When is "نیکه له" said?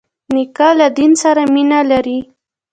0.33-0.87